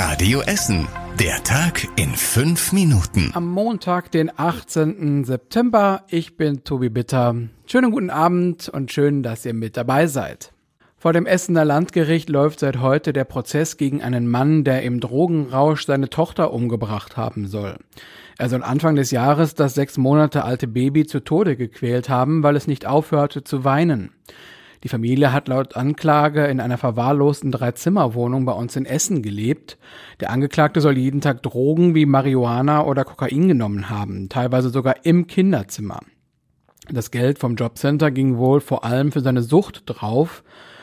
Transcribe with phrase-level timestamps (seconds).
[0.00, 0.86] Radio Essen.
[1.18, 3.32] Der Tag in fünf Minuten.
[3.34, 5.24] Am Montag, den 18.
[5.24, 6.04] September.
[6.06, 7.34] Ich bin Tobi Bitter.
[7.66, 10.52] Schönen guten Abend und schön, dass ihr mit dabei seid.
[10.98, 15.84] Vor dem Essener Landgericht läuft seit heute der Prozess gegen einen Mann, der im Drogenrausch
[15.84, 17.76] seine Tochter umgebracht haben soll.
[18.38, 22.54] Er soll Anfang des Jahres das sechs Monate alte Baby zu Tode gequält haben, weil
[22.54, 24.12] es nicht aufhörte zu weinen.
[24.84, 29.76] Die Familie hat laut Anklage in einer verwahrlosten Dreizimmerwohnung bei uns in Essen gelebt.
[30.20, 35.26] Der Angeklagte soll jeden Tag Drogen wie Marihuana oder Kokain genommen haben, teilweise sogar im
[35.26, 36.00] Kinderzimmer.
[36.90, 40.42] Das Geld vom Jobcenter ging wohl vor allem für seine Sucht drauf.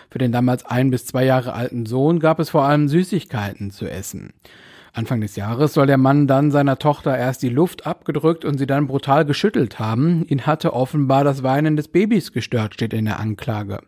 [0.10, 3.90] Für den damals ein bis zwei Jahre alten Sohn gab es vor allem Süßigkeiten zu
[3.90, 4.34] essen.
[4.96, 8.66] Anfang des Jahres soll der Mann dann seiner Tochter erst die Luft abgedrückt und sie
[8.66, 10.26] dann brutal geschüttelt haben.
[10.28, 13.82] Ihn hatte offenbar das Weinen des Babys gestört, steht in der Anklage.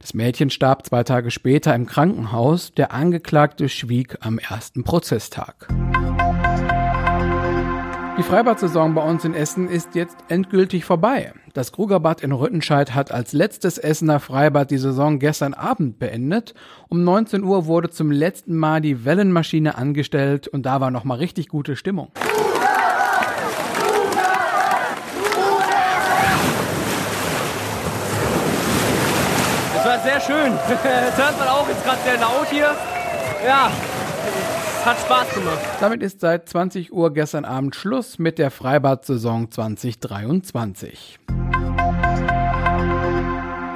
[0.00, 2.72] Das Mädchen starb zwei Tage später im Krankenhaus.
[2.72, 5.68] Der Angeklagte schwieg am ersten Prozesstag.
[8.20, 11.32] Die Freibad-Saison bei uns in Essen ist jetzt endgültig vorbei.
[11.54, 16.52] Das Krugerbad in Rüttenscheid hat als letztes Essener Freibad die Saison gestern Abend beendet.
[16.90, 21.48] Um 19 Uhr wurde zum letzten Mal die Wellenmaschine angestellt und da war nochmal richtig
[21.48, 22.12] gute Stimmung.
[29.78, 30.52] Es war sehr schön.
[30.68, 32.76] Jetzt hört man auch jetzt gerade sehr laut hier.
[33.46, 33.70] Ja,
[34.84, 35.58] hat Spaß gemacht.
[35.80, 41.18] Damit ist seit 20 Uhr gestern Abend Schluss mit der Freibad-Saison 2023.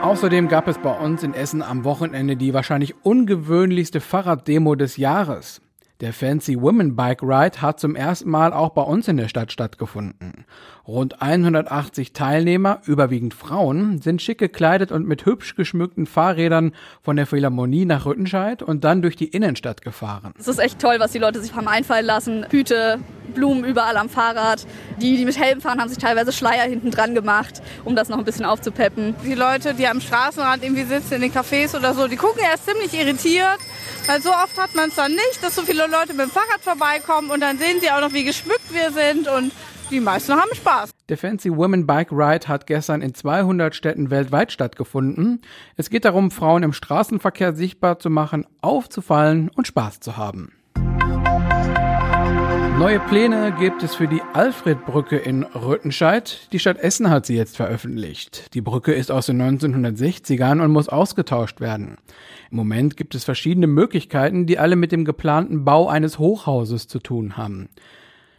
[0.03, 5.63] Außerdem gab es bei uns in Essen am Wochenende die wahrscheinlich ungewöhnlichste Fahrraddemo des Jahres.
[6.01, 9.53] Der Fancy Women Bike Ride hat zum ersten Mal auch bei uns in der Stadt
[9.53, 10.45] stattgefunden.
[10.89, 17.29] Rund 180 Teilnehmer, überwiegend Frauen, sind schick gekleidet und mit hübsch geschmückten Fahrrädern von der
[17.29, 20.35] Philharmonie nach Rüttenscheid und dann durch die Innenstadt gefahren.
[20.37, 22.45] Es ist echt toll, was die Leute sich haben einfallen lassen.
[22.51, 22.99] Hüte,
[23.33, 24.67] Blumen überall am Fahrrad.
[25.01, 28.19] Die, die mit Helm fahren, haben sich teilweise Schleier hinten dran gemacht, um das noch
[28.19, 29.15] ein bisschen aufzupeppen.
[29.25, 32.67] Die Leute, die am Straßenrand irgendwie sitzen in den Cafés oder so, die gucken erst
[32.67, 33.59] ziemlich irritiert.
[34.07, 36.61] Weil so oft hat man es dann nicht, dass so viele Leute mit dem Fahrrad
[36.61, 39.53] vorbeikommen und dann sehen sie auch noch, wie geschmückt wir sind und
[39.91, 40.91] die meisten haben Spaß.
[41.09, 45.43] Der Fancy Women Bike Ride hat gestern in 200 Städten weltweit stattgefunden.
[45.77, 50.53] Es geht darum, Frauen im Straßenverkehr sichtbar zu machen, aufzufallen und Spaß zu haben.
[52.79, 56.49] Neue Pläne gibt es für die Alfredbrücke in Rüttenscheid.
[56.51, 58.53] Die Stadt Essen hat sie jetzt veröffentlicht.
[58.53, 61.99] Die Brücke ist aus den 1960ern und muss ausgetauscht werden.
[62.51, 66.99] Im Moment gibt es verschiedene Möglichkeiten, die alle mit dem geplanten Bau eines Hochhauses zu
[66.99, 67.69] tun haben.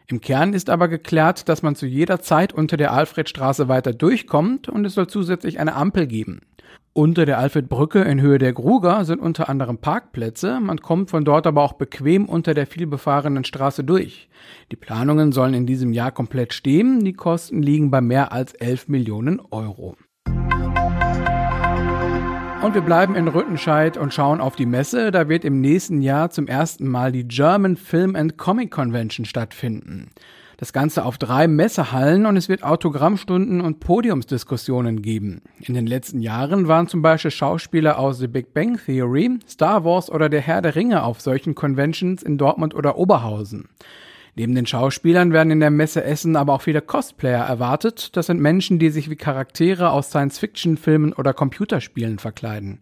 [0.07, 4.67] Im Kern ist aber geklärt, dass man zu jeder Zeit unter der Alfredstraße weiter durchkommt
[4.67, 6.41] und es soll zusätzlich eine Ampel geben.
[6.94, 11.46] Unter der Alfredbrücke in Höhe der Gruger sind unter anderem Parkplätze, man kommt von dort
[11.46, 14.30] aber auch bequem unter der vielbefahrenen Straße durch.
[14.72, 18.88] Die Planungen sollen in diesem Jahr komplett stehen, die Kosten liegen bei mehr als 11
[18.88, 19.98] Millionen Euro.
[22.66, 25.12] Und wir bleiben in Rüttenscheid und schauen auf die Messe.
[25.12, 30.12] Da wird im nächsten Jahr zum ersten Mal die German Film and Comic Convention stattfinden.
[30.57, 35.41] Das Ganze auf drei Messehallen und es wird Autogrammstunden und Podiumsdiskussionen geben.
[35.59, 40.09] In den letzten Jahren waren zum Beispiel Schauspieler aus The Big Bang Theory, Star Wars
[40.09, 43.67] oder Der Herr der Ringe auf solchen Conventions in Dortmund oder Oberhausen.
[44.38, 48.16] Neben den Schauspielern werden in der Messe Essen aber auch viele Cosplayer erwartet.
[48.17, 52.79] Das sind Menschen, die sich wie Charaktere aus Science-Fiction-Filmen oder Computerspielen verkleiden.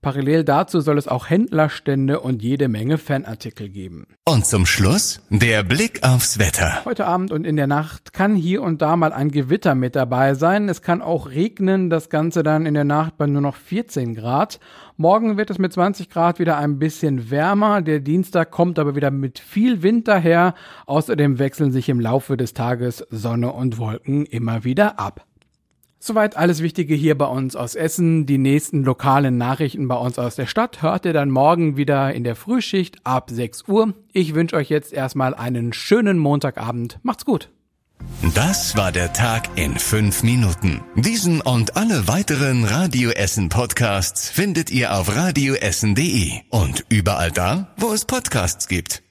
[0.00, 4.06] Parallel dazu soll es auch Händlerstände und jede Menge Fanartikel geben.
[4.24, 6.84] Und zum Schluss der Blick aufs Wetter.
[6.84, 10.34] Heute Abend und in der Nacht kann hier und da mal ein Gewitter mit dabei
[10.34, 10.68] sein.
[10.68, 14.60] Es kann auch regnen, das Ganze dann in der Nacht bei nur noch 14 Grad.
[14.96, 17.82] Morgen wird es mit 20 Grad wieder ein bisschen wärmer.
[17.82, 20.54] Der Dienstag kommt aber wieder mit viel Wind daher.
[20.86, 25.27] Außerdem wechseln sich im Laufe des Tages Sonne und Wolken immer wieder ab.
[26.00, 28.24] Soweit alles Wichtige hier bei uns aus Essen.
[28.24, 32.22] Die nächsten lokalen Nachrichten bei uns aus der Stadt hört ihr dann morgen wieder in
[32.24, 33.94] der Frühschicht ab 6 Uhr.
[34.12, 37.00] Ich wünsche euch jetzt erstmal einen schönen Montagabend.
[37.02, 37.50] Macht's gut.
[38.34, 40.80] Das war der Tag in fünf Minuten.
[40.94, 47.92] Diesen und alle weiteren Radio Essen Podcasts findet ihr auf radioessen.de und überall da, wo
[47.92, 49.02] es Podcasts gibt.